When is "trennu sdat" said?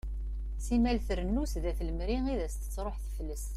1.07-1.79